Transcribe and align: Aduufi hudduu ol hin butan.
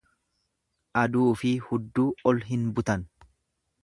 Aduufi 1.01 1.51
hudduu 1.67 2.07
ol 2.31 2.41
hin 2.53 2.65
butan. 2.81 3.05